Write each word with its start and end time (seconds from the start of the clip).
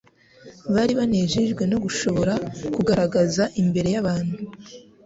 Bari 0.73 0.93
banejejwe 0.99 1.63
no 1.71 1.77
gushobora 1.83 2.33
kugaragaza 2.75 3.43
imbere 3.61 3.87
y'abantu 3.95 4.35